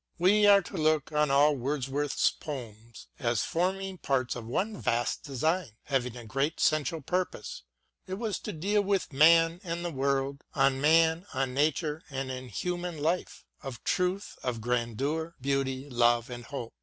We 0.17 0.47
are 0.47 0.63
to 0.63 0.77
look 0.77 1.11
on 1.11 1.29
all 1.29 1.55
Wordsworth's 1.55 2.31
poems 2.31 3.05
as 3.19 3.43
forming 3.43 3.99
parts 3.99 4.35
of 4.35 4.47
one 4.47 4.75
vast 4.81 5.21
design, 5.23 5.73
having 5.83 6.17
a 6.17 6.25
great 6.25 6.59
central 6.59 7.01
purpose— 7.01 7.61
^it 8.09 8.17
was 8.17 8.39
to 8.39 8.51
deal 8.51 8.81
with 8.81 9.13
man 9.13 9.61
and 9.63 9.85
the 9.85 9.91
world, 9.91 10.43
on 10.55 10.81
man, 10.81 11.27
on 11.35 11.53
Nature 11.53 12.01
and 12.09 12.31
in 12.31 12.47
human 12.49 12.97
life— 12.97 13.45
of 13.61 13.83
truth, 13.83 14.39
of 14.41 14.59
grandeur, 14.59 15.35
beauty, 15.39 15.87
love 15.87 16.31
and 16.31 16.45
hope. 16.45 16.73